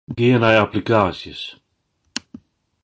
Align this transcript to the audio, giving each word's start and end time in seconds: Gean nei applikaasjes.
Gean 0.17 0.39
nei 0.41 0.57
applikaasjes. 0.61 1.41